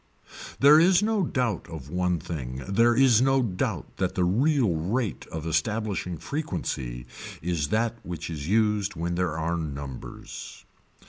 [0.59, 5.27] There is no doubt of one thing there is no doubt that the real rate
[5.27, 7.05] of establishing frequency
[7.43, 10.65] is that which is used when there are numbers.